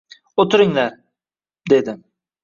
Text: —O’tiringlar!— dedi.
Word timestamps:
—O’tiringlar!— 0.43 0.95
dedi. 1.75 1.95